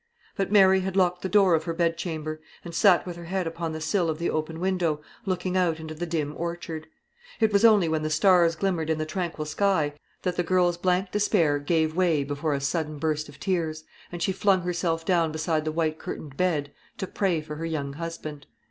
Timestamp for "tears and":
13.39-14.23